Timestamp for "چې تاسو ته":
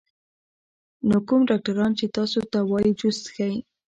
1.99-2.57